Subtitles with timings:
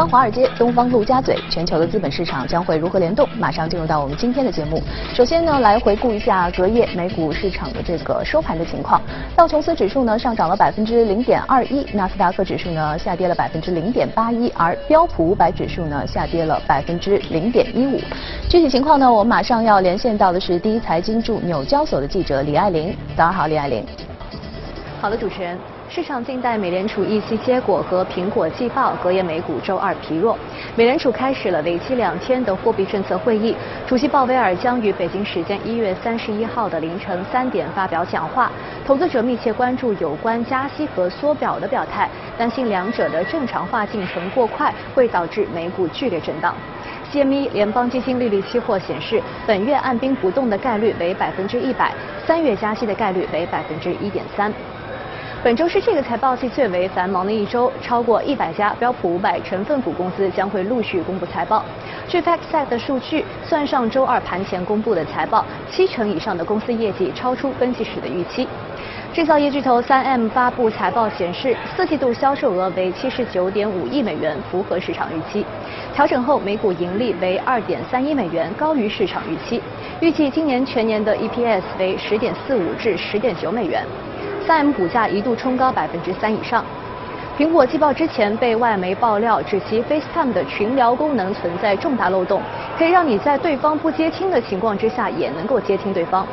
[0.00, 3.28] 方华尔街、东方陆家嘴，全球的资本市场将会如何联动？
[3.38, 4.82] 马上进入到我们今天的节目。
[5.12, 8.98] 首先呢，来回顾一下隔夜美股市场的这个收盘的情况。
[9.36, 18.00] 道琼斯指数呢上涨了百分之零点二一，纳斯达克指数呢下跌了百分之零点八一，而标普五百指数呢下跌了百分之零点一五。
[18.48, 22.96] 具体情况呢，我们马上要连线到的是第一财经驻纽交所的记者李爱玲。
[23.14, 23.84] 早上好，李爱玲。
[24.98, 25.58] 好的，主持人。
[25.92, 30.38] 市场静待美联储议息结果和苹果季报，隔夜美股周二疲弱。
[30.76, 33.56] 美联储开始了为期两天的货币政策会议，
[33.88, 38.52] 主席鲍威尔将于北京时间一月三十一号的凌晨三点发表讲话。
[38.86, 46.54] 投资者密切关注有关加息和缩表的表态，担心两者的正常化进程过快会导致美股剧烈震荡。
[47.12, 51.92] CME 联邦基金利率期货显示，本月按兵不动的概率为百分之一百，
[52.24, 54.52] 三月加息的概率为百分之一点三。
[55.42, 61.64] 本周是这个财报季最为繁忙的一周，超过一百家标普五百成分股公司将会陆续公布财报。
[62.06, 68.46] 据 FactSet 的数据，算上周二盘前公布的财报，七成以上的公司业绩超出分析师的预期。
[69.14, 75.42] 制造业巨头 3M 发布财报显示，四季度销售额为七十九点五亿美元，符合市场预期。
[75.94, 79.62] 调整后每股盈利为二点三一美元，高于市场预期。
[80.00, 83.82] 预计今年全年的 EPS 为十点四五至十点九美元。
[84.50, 86.64] 3M 股价一度冲高百分之三以上。
[87.38, 92.42] 苹果季报之前被外媒爆料，指其 FaceTime 的群聊功能存在重大漏洞，
[92.76, 96.26] 可以让你在对方不接听的情况之下也能够接听对方。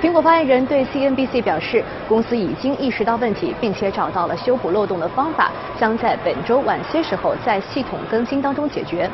[0.00, 9.10] 苹果发言人对 CNBC 表示，公司已经意识到问题，并且找到了修补漏洞的方法，将在本周晚些时候在系统更新当中解决。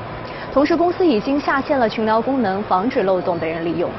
[0.53, 3.91] 同时，公司已经下线了群聊功能，防止漏洞被人利用。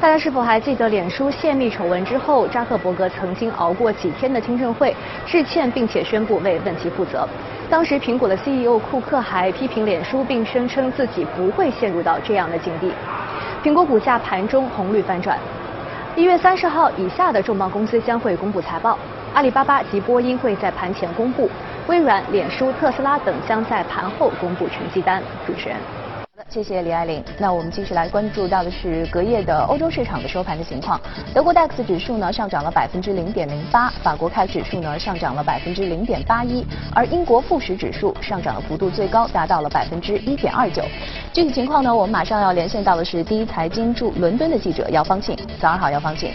[0.00, 4.96] 大家是否还记得脸书泄密丑闻之后，扎克伯格曾经熬过几天的听证会，
[5.26, 7.28] 致歉并且宣布为问题负责。
[7.68, 12.90] 当时苹果的 CEO 库克还批评脸书，并声称自己不会陷入到这样的境地。
[13.62, 15.38] 苹果股价盘中红绿翻转。
[16.16, 18.98] 一月三十号以下的重磅公司将会公布财报，
[19.34, 21.50] 阿里巴巴及波音会在盘前公布，
[21.88, 25.22] 微软、脸书、特斯拉等将在盘后公布成绩单。
[25.46, 25.76] 主持人。
[26.50, 27.22] 谢谢李爱玲。
[27.38, 31.00] 那我们继续来关注到的是隔夜的欧洲市场的收盘的情况。
[31.32, 40.82] 德国 DAX 指数呢上涨了百分之零点零八，法国开指数呢上涨了百分之零点八一，而英国富时指数上涨的幅度最高达到了百分之一点二九。
[41.32, 45.38] 具体情况呢，我们马上要连线到的是第一财经驻伦敦的记者姚方庆。
[45.60, 46.32] 早上好，姚方庆。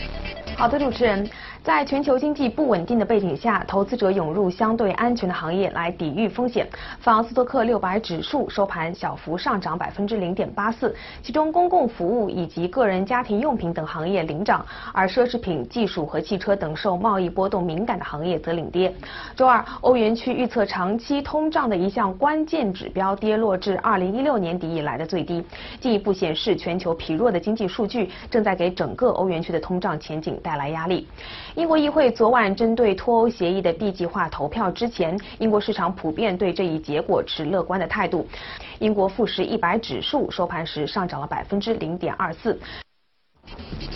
[0.55, 1.29] 好的，主持人。
[1.65, 6.67] 在全球经济不稳定的背景下，投资者涌入相对安全的行业来抵御风险。
[6.99, 18.93] 法斯托克六百指数收盘小幅上涨百分之零点八四，其中公共服务以及个人家庭用品等行业领涨，而奢侈品、技术和汽车等受贸易波动敏感的行业则领跌。
[19.35, 25.43] 周二，欧元区预测长期通胀的一项关键指标跌落至二零一六年底以来的最低，
[25.81, 31.07] 进一步显示全球疲弱的经济数据正在给整个欧元区的通胀前景带来压力。
[31.55, 38.27] 英国议会昨晚针对脱欧协议的 B 计划投票之前，英国市场普遍对这一结果持乐观的态度。
[38.79, 42.59] 英国富时一百指数收盘时上涨了百分之零点二四。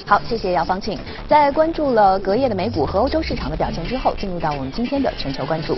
[0.05, 0.97] 好，谢谢姚方庆。
[1.27, 5.77] 在关注了隔夜的美股和欧洲市场的表现之后，进入到我们今天的全球关注。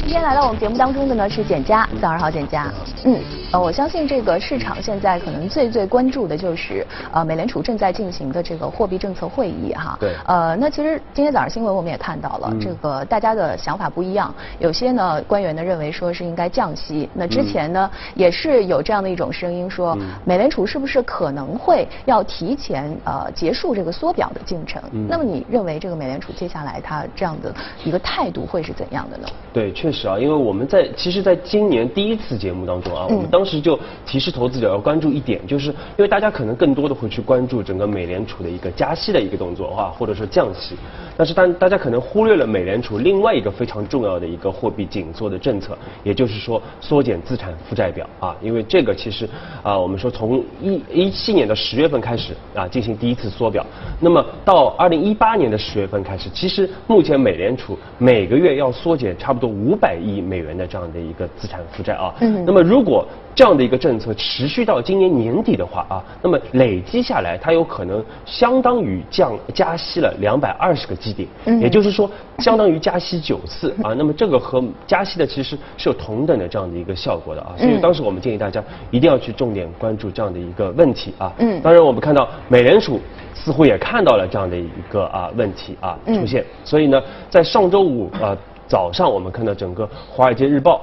[0.00, 2.72] 今天来到我们节目当中的呢是简佳，早上好，简佳。
[3.04, 3.20] 嗯，
[3.52, 9.96] 呃，我相信这个市场现在可能最最关注的就是呃美联储正在进行的这个货币政策会议哈。
[10.00, 10.14] 对。
[10.26, 24.82] 呃，那其实今天早上新闻我们也看到了，这个大家的想法不一样，有些呢官员呢认为说是应该降息，那之前呢也是有这样的一种声音说，美联储是不是可能会要提前呃结束这个缩表的进程？
[25.08, 27.54] 那么你认为这个美联储接下来它这样的
[27.84, 29.28] 一个态度会是怎样的呢？
[29.52, 30.08] 对，确实。
[30.08, 40.76] 啊，因为我们在其实，在今年第一次节目当中啊，我们当时就提示投资者要关注一点，就是因为大家可能更多的会去关注整个美联储的一个加息的一个动作啊，或者说降息，
[41.16, 48.08] 但是大大家可能忽略了美联储另外一个非常重要的一个货币紧缩的政策，也就是说缩减资产负债表。
[48.20, 49.28] 啊，因为这个其实
[49.64, 53.66] 啊，我们说从一一七年的十月份开始啊进行第一次缩表，
[53.98, 59.88] 那么到二零一八年的十月份开始，其实目前美联储每个月要缩减差不多五百。
[59.88, 83.00] 百亿美元的这样的一个资产负债啊，嗯，那么如果这样的一个政策持续到今年年底的话啊，那么累积下来，它有可能相当于降加息了两百二十个基点，嗯，也就是说相当于加息九次 啊，那么这个和加息的其实是有同等的这样的一个效果的啊，所以当时我们建议大家一定要去重点关注这样的一个问题啊，嗯，当然我们看到美联储。
[83.34, 88.36] 似乎也看到了这样的一个啊问题啊出现，所以呢，在上周五啊
[88.66, 90.74] 早上，我们看到整个《华尔街日报》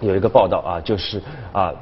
[0.00, 1.20] 有一个报道啊，就是
[1.52, 1.72] 啊。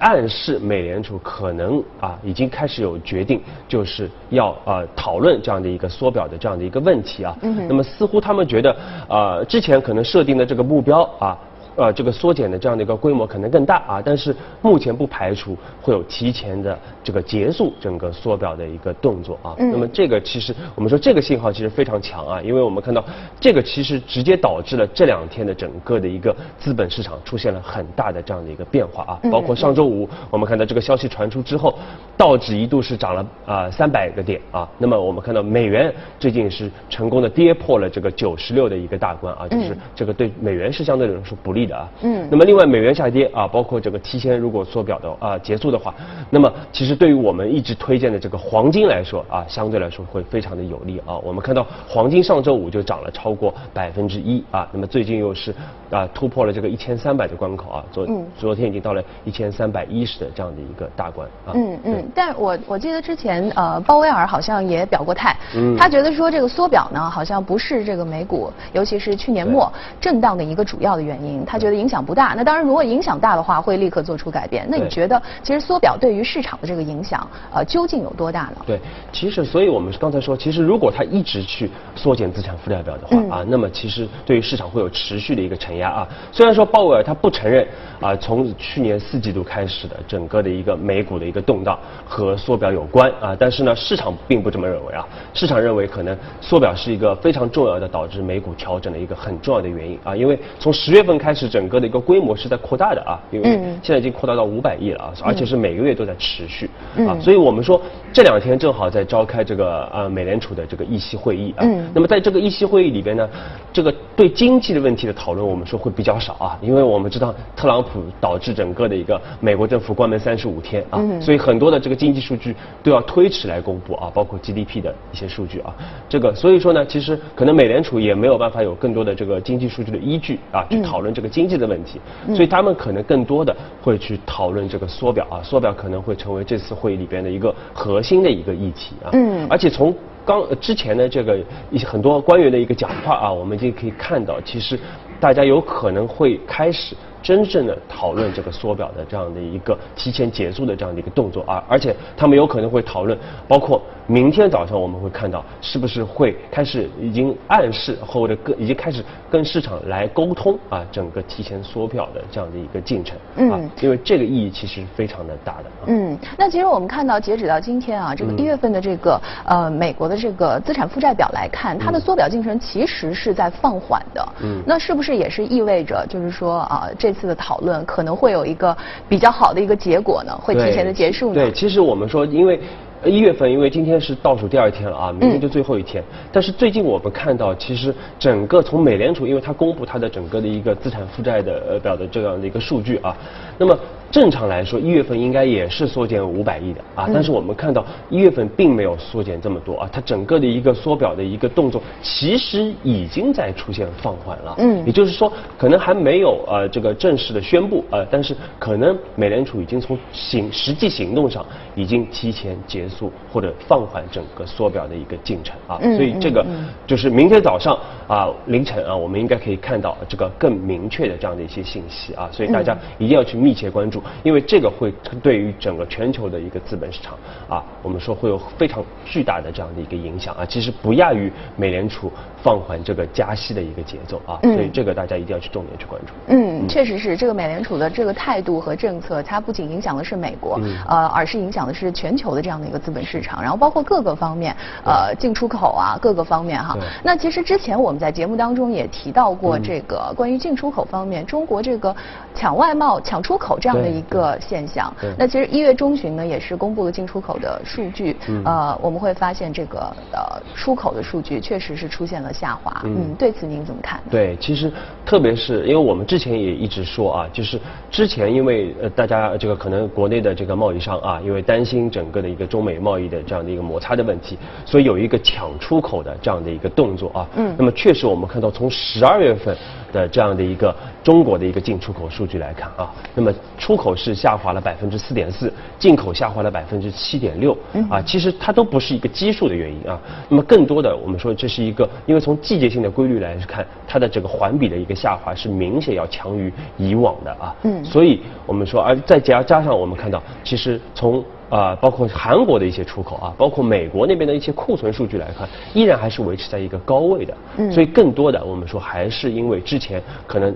[0.00, 7.36] 暗示美联储可能啊已经开始有决定，就是要啊讨论这样的一个缩表的这样的一个问题啊。
[7.68, 8.76] 那么似乎他们觉得
[9.08, 11.36] 啊之前可能设定的这个目标啊。
[11.78, 19.54] 呃，这个缩减的这样的一个规模可能更大啊，但是目前不排除会有提前的这个结束整个缩表的一个动作啊。
[19.56, 23.04] 那么这个其实我们说这个信号其实非常强啊，因为我们看到
[23.38, 29.30] 这个其实直接导致了这两天的整个的一个资本市场出现了很大的这样的一个变化啊。
[29.30, 31.78] 包括上周五我们看到这个消息传出之后，
[32.16, 34.68] 道指一度是涨了啊三百个点啊。
[34.78, 41.67] 那么我们看到美元最近是成功的跌破了这个九十六的一个大关啊，就是这个对美元是相对来说不利。
[41.68, 45.94] 的啊，嗯，那么另外美元下跌啊，包括这个提前如果缩表的啊结束的话，
[46.30, 51.16] 那么其实对于我们一直推荐的这个黄金来说啊，相对来说会非常的有利啊。
[51.18, 55.54] 我们看到黄金上周五就涨了超过百分之一啊，那么最近又是
[55.90, 61.52] 啊突破了这个一千三百的关口啊，昨昨天已经到了一千三百一十的这样的一个大关啊。
[61.54, 71.58] 嗯嗯，但我我记得之前呃鲍威尔好像也表过态，嗯，他觉得说这个缩表呢好像不是这个美股，尤其是去年末震荡的一个主要的原因，他。
[71.58, 74.64] 觉得影响不大，那当然，如果影响大的话，会立刻做出改变。
[74.70, 78.62] 那你觉得，其实缩表对于市场的这个影响，呃，究竟有多大呢？
[78.64, 78.78] 对，
[79.12, 86.08] 其实，所以我们刚才说，其实如果他一直去缩减资产负债表的话啊，那么其实对于市场会有持续的一个承压啊。
[86.30, 87.66] 虽然说鲍威尔他不承认
[88.00, 95.04] 啊，从去年四季度开始的整个的一个美股的一个动荡和缩表有关啊，但是呢，市场并不这么认为啊。
[95.34, 101.37] 市场认为可能缩表是一个非常重要的导致美股调整的一个很重要的原因啊，因为从十月份开始。
[101.46, 103.50] 整个的一个规模是在扩大的啊，因为
[103.82, 106.70] 现在已经扩大到五百亿了啊，而且是每个月都在持续
[107.06, 107.78] 啊，所以我们说
[108.14, 113.28] 这两天正好在召开这个呃美联储的这个议息会议啊，那么在这个议息会议里边呢，
[113.72, 125.72] 这个对经济的问题的讨论，我们说会比较少啊，因为我们知道特朗普导致整个的一个美国政府关门三十五天啊，所以很多的这个经济数据都要推迟来公布啊，包括 GDP 的一些数据啊，
[126.08, 131.27] 这个所以说呢，其实可能美联储也没有办法有更多的这个经济数据的依据啊，去讨论这个。
[131.28, 132.00] 经济的问题，
[132.34, 139.10] 所以他们可能更多的会去讨论这个缩表啊，缩表可能会成为这次会议里边的一个核心的一个议题啊。
[139.12, 139.46] 嗯。
[139.48, 139.94] 而且从
[140.24, 141.38] 刚之前的这个
[141.70, 144.78] 一些很多官员的一个讲话啊，我们已经可以看到，其实
[145.20, 146.96] 大家有可能会开始。
[147.20, 163.18] 真正的讨论这个缩表的这样的一个提前结束的这样的一个动作啊，而且他们有可能会讨论，包括明天早上我们会看到是不是会开始已经暗示或者跟已经开始跟市场来沟通啊，整个提前缩表的这样的一个进程
[163.50, 165.64] 啊，因为这个意义其实非常的大的。
[165.86, 174.28] 嗯，那其实我们看到截止到今天啊，这个一月份的这个呃美国的这个资产负债表来看，它的缩表进程其实是在放缓的。
[174.42, 178.76] 嗯，那是不是也是意味着就是说啊这这次的讨论可能会有一个
[179.08, 181.36] 比较好的一个结果呢，会提前的结束呢？
[181.36, 182.60] 对，其实我们说，因为
[183.04, 186.02] 一月份，因为今天是倒数第二天了啊，明天就最后一天。
[186.32, 193.16] 但是最近我们看到，其实整个从美联储，因为它公布它的整个的一个资产负债的呃表的这样的一个数据啊，
[193.58, 193.78] 那么。
[194.10, 204.54] 正常来说，一月份应该也是缩减五百亿的啊，但是我们看到一月份并没有缩减这么多啊，它整个的一个缩表的一个动作其实已经在出现放缓了。
[204.58, 216.44] 嗯，也就是说，可能还没有呃这个正式的宣布呃，但是可能美联储已经从行实际行动上已经提前结束或者放缓整个缩表的一个进程啊，所以这个
[216.86, 223.97] 就是明天早上啊凌晨啊，我们应该可以看到这个更明确的这样的一些信息啊，所以大家一定要去密切关注。
[224.22, 227.14] 因为这个会对于整个全球的一个资本市场
[227.48, 232.10] 啊，我们说会有非常巨大的这样的一个影响啊，其实不亚于美联储
[232.42, 236.12] 放缓这个加息的一个节奏啊，所以这个大家一定要去重点去关注。
[236.28, 246.76] 嗯，确实是这个美联储的这个态度和政策，它不仅影响的是美国，呃，而是影响的是全球的这样的一个资本市场，然后包括各个方面，呃，进出口啊，各个方面哈。
[247.02, 251.94] 那其实之前我们在节目当中也提到过这个关于进出口方面，中国这个
[252.34, 253.87] 抢外贸、抢出口这样的。
[253.88, 254.92] 一个现象。
[255.16, 258.16] 那其实一月中旬呢，也是公布了进出口的数据。
[258.44, 259.78] 呃，我们会发现这个
[260.12, 262.82] 呃出口的数据确实是出现了下滑。
[262.84, 264.00] 嗯，对此您怎么看？
[264.10, 264.72] 对，其实
[265.04, 267.58] 特别是因为我们之前也一直说啊，就是
[267.90, 277.26] 之前因为呃大家这个可能国内的这个贸易商啊，因为担心整个的一个中美贸易的这样的一个摩擦的问题，所以有一个抢出口的这样的一个动作啊。
[277.36, 277.54] 嗯。
[277.58, 279.56] 那么确实我们看到从十二月份
[279.92, 287.56] 的这样的一个中国的一个进出口数据来看啊，那么出口是下滑了百分之四点四，进口下滑了百分之七点六。
[287.72, 287.88] 嗯。
[287.88, 289.98] 啊，其实它都不是一个基数的原因啊。
[290.28, 310.54] 那么更多的我们说这是一个，因为从季节性的规律来看，它的这个环比的一个下滑是明显要强于以往的啊，嗯，所以我们说，而再加加上我们看到，其实从啊包括韩国的一些出口啊，包括美国那边的一些库存数据来看，依然还是维持在一个高位的，嗯，所以更多的我们说还是因为之前可能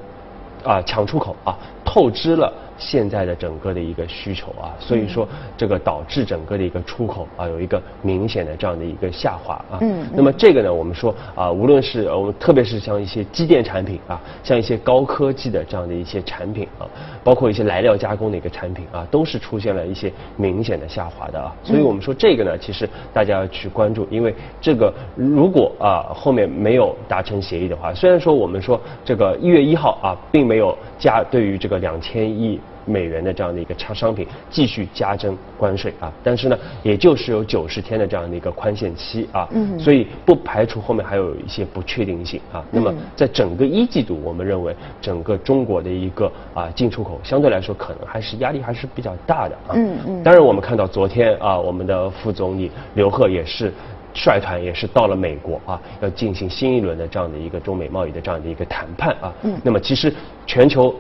[0.65, 2.53] 啊抢出口啊透支了。
[2.83, 9.79] 现在的整个的一个需求啊，所以说这个导致整个的一个出口啊有一个明显的这样的一个下滑啊。
[9.81, 10.05] 嗯。
[10.13, 16.87] 那么这个呢，我们说啊，无论是我们特别是像一些机电产品啊，像一些高科技的这样的一些产品啊，
[17.23, 21.55] 包括一些来料加工的一个产品啊，都是出现了一些明显的下滑的啊。
[21.63, 32.61] 所以我们说这个呢，其实大家要去关注，因为这个如果啊后面没有达成协议的话，虽然说我们说这个一月一号啊，并没有加对于这个两千亿。
[32.85, 42.65] 美元的这样的一个商商品继续加征关税啊，但是呢，也就是有九十天的这样的一个宽限期啊，嗯，所以不排除后面还有一些不确定性啊。
[42.71, 49.71] 那么在整个一季度，我们认为整个中国的一个啊进出口相对来说可能还是压力还是比较大的啊。
[49.75, 50.23] 嗯嗯。
[50.23, 53.73] 当然，我们看到昨天啊，我们的副总理刘鹤也是
[54.15, 59.33] 率团也是到了美国啊，要进行新一轮的这样的一个中美贸易的这样的一个谈判啊。
[59.43, 59.57] 嗯。
[59.63, 60.13] 那么其实
[60.47, 60.95] 全球。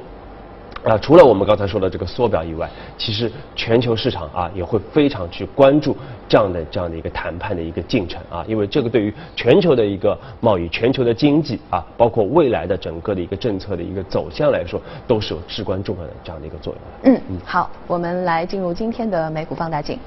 [0.85, 5.97] 啊，除了我们刚才说的这个缩表以外，其实全球市场啊也会非常去关注
[6.29, 17.15] 这样的这样的一个谈判的一个进程啊，因为这个对于全球的一个贸易、全球的经济啊，包括未来的整个的一个政策的一个走向来说，都是有至关重要的这样的一个作用。
[17.15, 19.99] 嗯嗯，好，我们来进入今天的美股放大镜。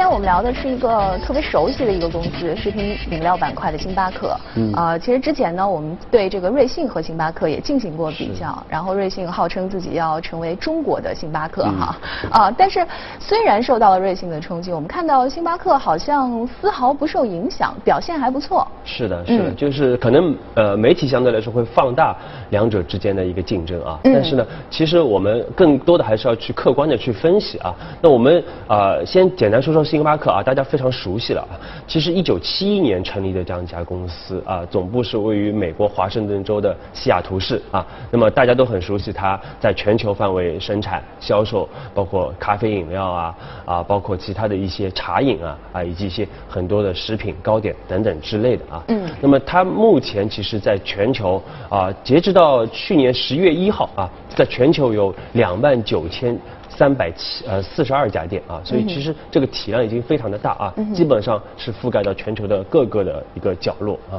[0.00, 4.34] 天我们聊的是一个特别熟悉的一个公司，食品饮料板块的星巴克。
[4.54, 4.72] 嗯。
[4.72, 8.64] 啊，其实之前呢，我们对这个瑞幸和星巴克也进行过比较。
[8.66, 11.98] 然后瑞幸号称自己要成为中国的星巴克哈。
[12.30, 12.86] 啊，但是
[13.18, 18.66] 虽然受到了瑞幸的冲击，我们看到星巴克好像丝毫不受影响，表现还不错。
[18.86, 22.16] 是的，是的，就是可能呃媒体相对来说会放大
[22.48, 24.00] 两者之间的一个竞争啊。
[24.04, 24.14] 嗯。
[24.14, 27.74] 但是呢，其实我们更多的还是要去客观的去分析啊。
[28.00, 29.84] 那我们啊先简单说说。
[29.90, 31.58] 星巴克啊，大家非常熟悉了啊。
[31.84, 37.84] 其实一九七一年成立的这样一家公司啊，总部是位于美国华盛顿州的西雅图市啊。
[38.08, 48.84] 那么大家都很熟悉它在全球范围生产、销售，包括咖啡饮料啊啊，包括其他的一些茶饮啊啊，以及一些很多的食品、糕点等等之类的啊。
[48.86, 49.10] 嗯。
[49.20, 56.38] 那么它目前其实在全球啊，截止到去年十月一号啊，在全球有两万九千。
[56.80, 64.16] 三百七呃四十二家店啊，所以其实这个体量已经非常的大啊，基本上是覆盖到全球的各个的一个角落啊。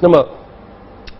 [0.00, 0.24] 那么，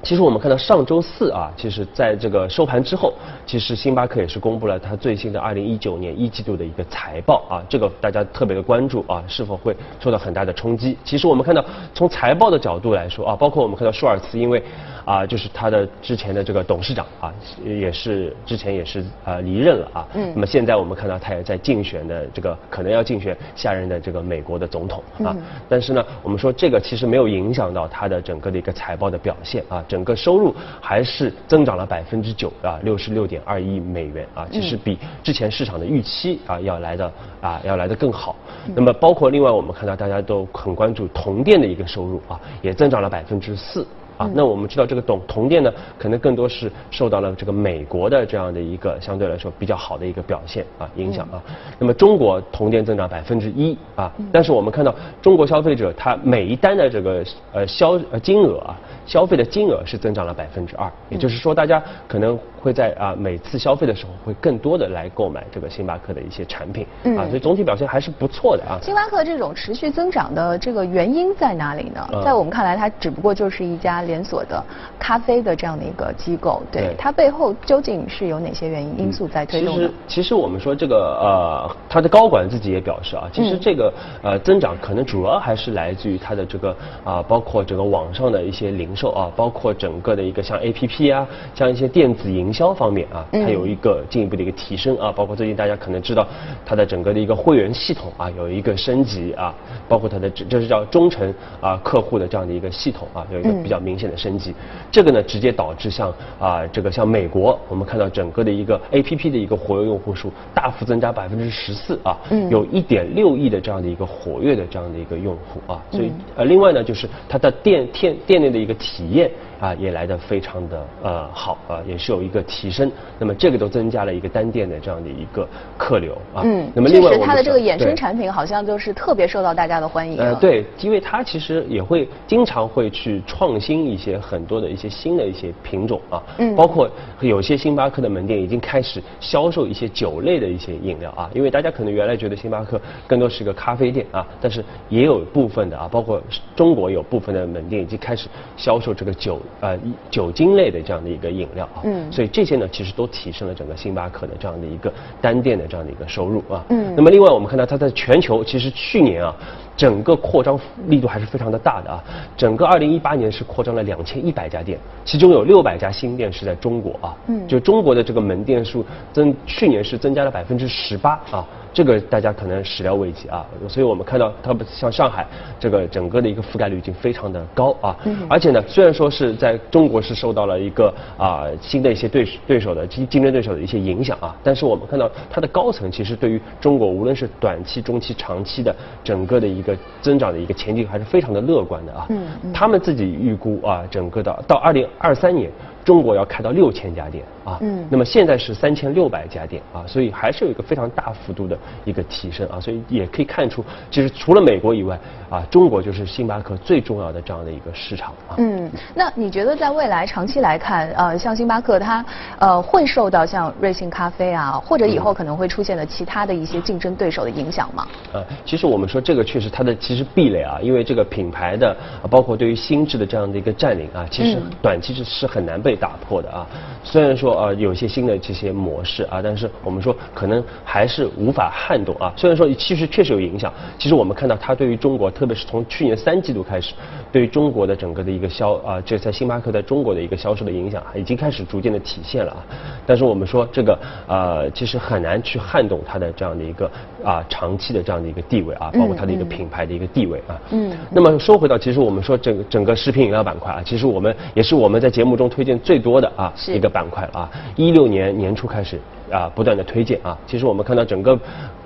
[0.03, 3.13] 其实我们看到上周四啊，其实在这个收盘之后，
[3.45, 10.97] 其实星巴克也是公布了它最新的二零一九年一季度的一个财报啊，这个大家特别的关注啊，是否会受到很大的冲击？
[11.05, 14.63] 其实我们看到从财报的角度来说啊，包括我们看到舒尔茨因为。
[15.07, 17.33] 啊，就是他的之前的这个董事长啊，
[17.65, 20.09] 也是之前也是啊离任了啊。
[20.15, 20.33] 嗯。
[20.35, 25.31] 那么现在我们看到他也在竞选的这个可能要竞选下任的这个美国的总统啊。
[25.31, 25.43] 嗯。
[25.69, 37.11] 但是呢，我们说这个其实没有影响到他的整个的一个财报的表现啊，整个收入还是增长了百分之九啊，六十六点二亿美元啊，其实比之前市场的预期啊要来的
[37.41, 38.37] 啊要来的更好。
[38.75, 43.87] 那么包括另外我们看到大家都很关注铜电的一个收入啊，也增长了百分之四。
[44.17, 51.43] 啊，那我们知道这个铜铜电呢，可能更多是受到了这个美国的这样的一个相对来说比较好的一个表现啊影响啊。
[51.79, 58.77] 那么中国铜电增长百分之一啊，但是我们看到中国消费者他每一单的这个呃消呃金额啊。
[59.07, 66.85] 消费的金额是增长了百分之二，也就是说，大家可能会在啊每次消费的时候会更多的来购买这个星巴克的一些产品
[67.17, 68.81] 啊，所以总体表现还是不错的啊。
[68.83, 72.05] 星巴克这种持续增长的这个原因在哪里呢？
[72.25, 74.63] 在我们看来，它只不过就是一家连锁的
[74.99, 76.95] 咖啡的这样的一个机构，对对。
[76.97, 93.45] 它背后究竟是有哪些原因因素在推动的其实？，其实我们说这个呃，它的高管自己也表示啊，其嗯实这个呃增长可能主要还是来自于它的这个啊、包括整个网上的一些零售啊，包括整个的一个像 A P P 啊，像一些电子营销方面啊，嗯。
[93.45, 96.27] 它有一个进一步的一个提升啊，包括最近大家可能知道
[96.65, 99.55] 它的整个的一个会员系统啊有一个升级啊，
[99.89, 103.63] 包括它的这这是叫忠诚啊客户的这样的一个系统啊有一个嗯。
[103.63, 104.55] 比较明显的升级，
[104.91, 112.49] 这个呢直接导致像啊这个像美国，我们看到整个的一个 A P P 的一个活跃用户数大幅增加百分之十四啊，嗯。
[112.51, 116.13] 有一点六亿的这样的一个活跃的这样的一个用户啊，所以嗯。
[116.37, 130.19] 呃另外呢就是它的店店店内的一个体验啊也来的非常的呃好啊，也是有一个提升，那么这个都增加了一个单店的这样的一个客流啊，嗯，那么另外它的这个衍生产品好像就是特别受到大家的欢迎。
[130.19, 136.89] 呃，，对，因为它其实也会经常会去创新一些很多的一些新的一些品种啊，嗯包括
[137.21, 146.21] 有些星巴克的门店已经开始销售一些酒类的一些饮料啊，因为大家可能原来觉得星巴克更多是一个咖啡店啊，但是也有部分的啊，包括
[146.55, 149.79] 中国有部分的门店已经开始销售这个酒呃
[150.11, 152.11] 酒精类的这样的一个饮料啊，嗯。
[152.13, 156.95] 所以这些呢其实都提升了整个星巴克的这样的一个单店的这样的一个收入啊，嗯。
[156.97, 159.35] 那么另外我们看到它在全球其实去年啊。
[159.77, 162.03] 整个扩张力度还是非常的大的啊！
[162.37, 167.15] 整个二零一八年是扩张了两千一百家店，其中有六百家新店是在中国啊。
[167.29, 173.45] 嗯就中国的这个门店数增，去年是增加了百分之十八啊，这个大家可能始料未及啊。
[173.69, 175.27] 所以我们看到，它像上海
[175.61, 177.95] 这个整个的一个覆盖率已经非常的高啊。
[178.05, 192.07] 嗯而且呢，虽然说是在中国是受到了一个啊新的一些对对手的竞竞争对手的一些影响啊，但是我们看到它的高层其实对于中国无论是短期、中期、长期的整个的一个增长的一个前景还是非常的乐观的啊。
[192.11, 195.51] 嗯嗯他们自己预估啊，整个的到二零二三年。
[195.87, 204.99] 中国要开到六千家店啊，嗯那么现在是三千六百家店啊，所以还是有一个非常大幅度的一个提升啊，所以也可以看出，其实除了美国以外
[205.31, 208.35] 啊，中国就是星巴克最重要的这样的一个市场啊。
[208.39, 212.05] 嗯，那你觉得在未来长期来看，呃，像星巴克它
[212.41, 217.87] 呃会受到像瑞幸咖啡啊，或者以后可能会出现的其他的一些竞争对手的影响吗？
[218.13, 221.71] 呃，其实我们说这个确实它的其实壁垒啊，因为这个品牌的，
[222.03, 226.47] 啊包括对于心智的这样的一个占领啊，其实嗯短期是是很难被打破的啊。
[226.83, 232.13] 虽然说呃有一些新的这些模式啊，但是我们说可能还是无法撼动啊。
[232.17, 236.75] 虽然说其实确实有影响，其实我们看到它对于中国，特别是从去年三季度开始，
[237.13, 242.43] 对于中国的整个的一个销啊，这在星巴克在中国的一个销售的影响已经开始逐渐的体现了啊。
[242.87, 246.71] 但是我们说这个呃，其实很难去撼动它的这样的一个
[247.05, 250.41] 啊长期的这样的一个地位啊，包括它的一个品牌的一个地位啊。
[250.51, 257.31] 嗯那么说回到，其实我们说整个整个食品饮料板块啊，其实我们也是我们在节目中推荐最多的啊一个板块了啊。
[257.57, 261.19] 一六年年初开始啊，不断的推荐啊，其实我们看到整个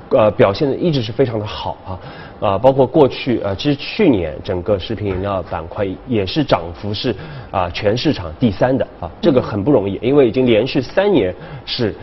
[0.08, 1.92] 呃表现的一直是非常的好啊。
[2.40, 7.14] 啊，包括过去呃，其实去年整个食品饮料板块也是涨幅是
[7.50, 11.34] 啊全市场第三的啊，这个很不容易，因为已经连续三年
[11.66, 11.94] 是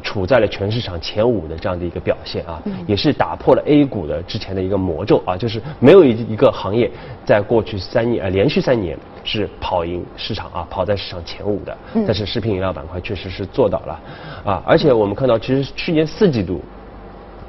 [0.00, 6.90] 处在了全市场前五的这样的一个表现啊，也是打破了 A 股的之前的一个魔咒啊，就是没有一一个行业
[7.24, 11.76] 在过去三年呃连续三年是跑赢市场啊，跑在市场前五的，
[12.06, 14.00] 但是食品饮料板块确实是做到了
[14.44, 16.60] 啊，而且我们看到其实去年四季度。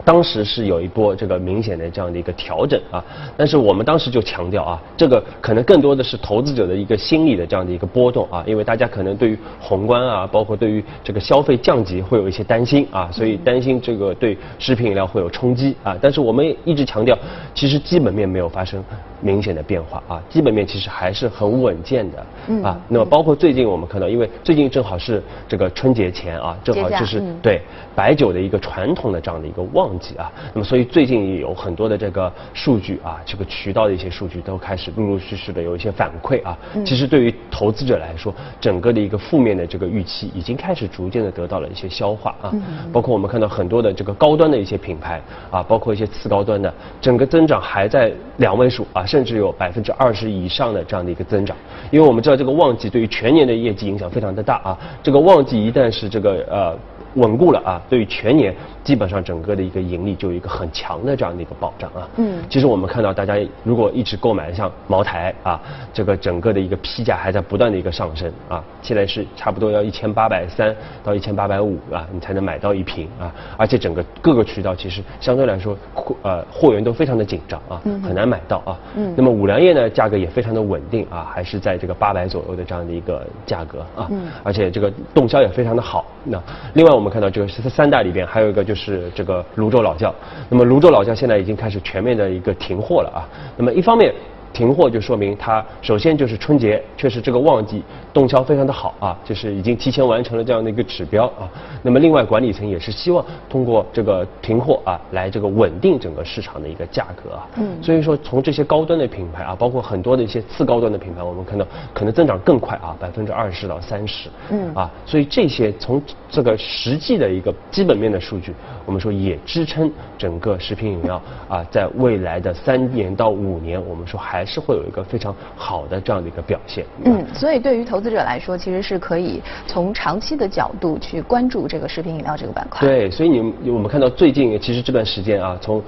[0.06, 3.04] 当时是有一波这个明显的这样的一个调整啊，
[3.38, 17.18] 但是我们当时就强调啊，这个可能更多的是投资者的一个心理的这样的一个波动啊，因为大家可能对于宏观啊，包括对于这个消费降级会有一些担心啊，所以担心这个对食品饮料会有冲击啊，但是我们一直强调，
[17.56, 18.84] 其实基本面没有发生
[19.24, 22.78] 明显的变化啊，基本面其实还是很稳健的啊。
[22.88, 27.62] 那么包括最近我们看到，因为最近正好是这个春节前啊，正好就是嗯对
[27.96, 36.58] 白酒的一个传统的这样的一个旺季啊，那么所以最近也有很多的这个数据啊，这个渠道的一些数据都开始陆陆续续的有一些反馈啊。
[36.86, 42.54] 其实对于投资者来说，整个的一个负面的这个预期已经开始逐渐的得到了一些消化啊。
[42.92, 51.56] 包括我们看到很多的这个高端的一些品牌啊，包括一些次高端的，整个增长还在两位数啊，甚至有百分之二十以上的这样的一个增长。
[51.92, 56.76] 因为我们知道这个旺季对于全年的业绩影响非常的大啊，这个旺季一旦是这个呃。
[57.16, 62.08] 稳固了啊，对于全年基本上整个的一个盈利就有一个很强的这样的一个保障啊。
[62.18, 65.62] 嗯，其实我们看到大家如果一直购买像茅台啊，
[65.94, 78.78] 这个整个的一个批价还在不断的一个上升啊，现在是差不多要一千八百三到一千八百五啊，你才能买到一瓶啊，而且整个各个渠道其实相对来说货呃货源都非常的紧张啊，很难买到啊。
[78.96, 86.06] 嗯，那么五粮液呢价格也非常的稳定啊，还是在这个八百左右的这样的一个价格啊，嗯，而且这个动销也非常的好。
[86.26, 86.42] 那
[86.74, 90.16] 另外我我们看到这个三大里边还有一个就是这个泸州老窖，
[90.48, 94.16] 那么泸州老窖现在已经开始全面的一个停货了啊，那么一方面。
[94.54, 101.50] 停货就说明它首先就是春节确实这个旺季动销非常的好啊，就是已经提前完成了这样的一个指标啊。
[101.82, 107.48] 那么另外管理层也是希望通过这个停货啊来这个稳定整个市场的一个价格啊。
[107.58, 107.82] 嗯。
[107.82, 114.30] 所以说从这些高端的品牌啊，包括很多的一些次高端的品牌，我们看到可能增长更快啊，百分之二十到三十。
[114.52, 114.72] 嗯。
[114.76, 118.54] 啊，所以这些从这个实际的一个基本面的数据，
[118.86, 124.43] 我们说也支撑整个食品饮料啊，在未来的三年到五年，我们说还。
[124.44, 126.86] 还是会有一个非常好的这样的一个表现。
[127.06, 132.86] 嗯，所以对于投资者来说，其实是可以从长期的角度去关注这个食品饮料这个板块。
[132.86, 135.82] 对，所以你们我们看到最近其实这段时间啊，从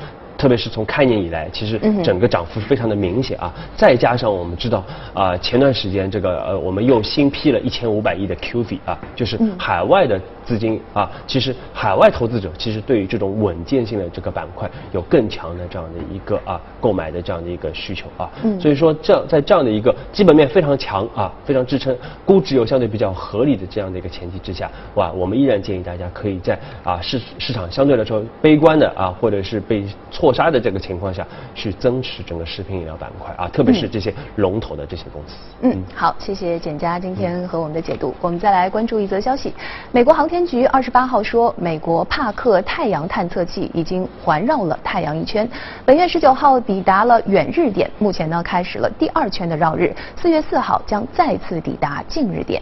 [0.45, 3.51] 特别是从开年以来，其实整个涨幅是非常的明显啊。
[3.75, 10.21] 再加上我们知道啊，前段时间这个呃，我们又新批了一千五百亿的 QF 啊，就是海外的。
[10.45, 18.29] 资金啊，其实海外投资者其实对于这种稳健性的这个板块有更强的这样的一个啊购买的这样的一个需求啊，
[18.61, 35.33] 所以说这样在这样的一个基本面非常强啊，非常支撑，估值又相对比较合理的这样的一个前提之下，哇，我们依然建议大家可以在啊市市场相对来说悲观的啊或者是被错杀的这个情况下去增持整个食品饮料板块啊，特别是这些龙头的这些公司。
[35.61, 39.51] 嗯，好，谢谢简佳今天和我们的解读，我们再来关注一则消息，
[39.91, 40.35] 美国航天。
[40.35, 45.49] 天局二十八号说，美国帕克太阳探测器已经环绕了太阳一圈，
[45.85, 52.61] 本月十九号抵达了远日点，目前呢开始了第二圈的绕日，四月四号将再次抵达近日点。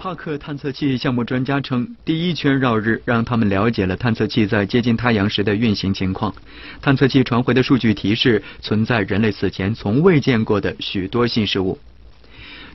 [0.00, 6.34] 帕克探测器项目专家称，第一圈绕日让他们了解了探测器在接近太阳时的运行情况。
[6.80, 11.78] 探测器传回的数据提示，存在人类此前从未见过的许多新事物。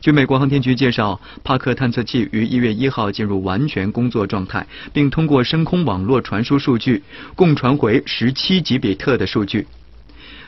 [0.01, 7.01] 据美国航天局介绍，帕克探测器于一月一号进入完全工作状态，并通过深空网络传输数据，
[7.33, 9.65] 共传回十七吉比特的数据。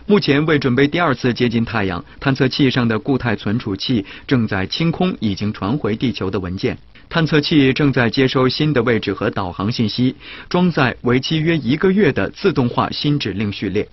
[0.10, 6.78] 目前为准备第二次接近太阳，探测器上的固态存储器正在清空已经传回地球的文件。
[7.10, 10.16] 探测器正在接收新的位置和导航信息，
[10.48, 13.86] 装载为期约一个月的自动化新指令序列。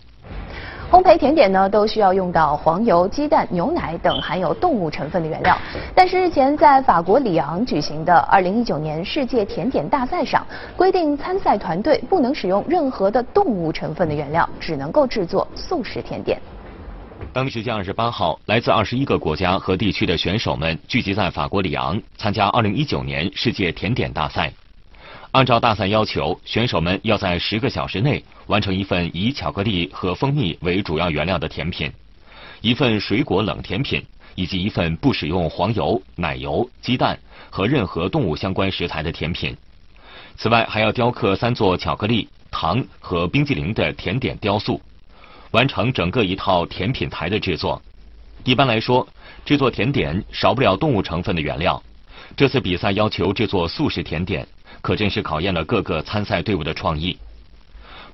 [0.94, 5.59] 烘焙甜点呢，都需要用到黄油、鸡蛋、牛奶等含有动物成分的原料。
[5.92, 16.40] 但是日前在法国里昂举行的2019年世界甜点大赛上，规定参赛团队不能使用任何的动物成分的原料，只能够制作素食甜点。
[17.33, 24.52] 当地时间28号，来自21个国家和地区的选手们聚集在法国里昂，参加2019年世界甜点大赛。
[25.34, 31.90] 按照大赛要求，选手们要在十个小时内完成一份以巧克力和蜂蜜为主要原料的甜品，
[32.60, 34.00] 一份水果冷甜品，
[34.36, 37.18] 以及一份不使用黄油、奶油、鸡蛋
[37.50, 39.56] 和任何动物相关食材的甜品。
[40.36, 44.80] 此外，还要雕刻三座巧克力、糖和冰激凌的甜点雕塑，
[45.50, 47.82] 完成整个一套甜品台的制作。
[48.44, 49.04] 一般来说，
[49.44, 51.82] 制作甜点少不了动物成分的原料。
[52.36, 54.46] 这次比赛要求制作素食甜点。
[54.84, 57.16] 可真是考验了各个参赛队伍的创意。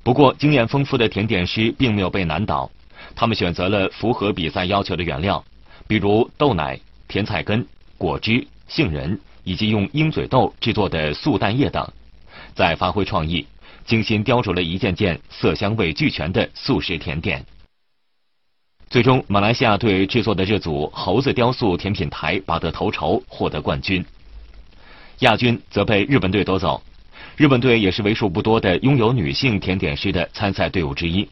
[0.03, 2.71] 不过，经验丰富的甜点师并没有被难倒，
[3.13, 5.43] 他们选择了符合比赛要求的原料，
[5.85, 6.79] 比如豆奶、
[7.09, 11.85] 甜菜根、果汁、杏仁，以及用鹰嘴豆制作的素蛋液等，
[12.55, 13.45] 在发挥创意，
[13.85, 17.45] 精心雕琢了一件件色香味俱全的素食甜点。
[18.89, 24.05] 最终，马来西亚队制作的这组猴子雕塑甜品台拔得头筹，获得冠军。
[25.21, 26.81] 亚军则被日本队夺走，
[27.37, 31.29] 日本队也是为数不多的拥有女性甜点师的参赛队伍之一。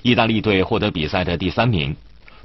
[0.00, 1.94] 意大利队获得比赛的第三名，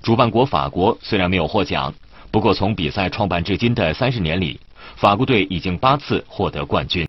[0.04, 1.94] 主办国法国虽然没有获奖，
[2.32, 4.60] 不过从比赛创办至今的三十年里，
[4.98, 7.00] 法国队已经八次获得冠军。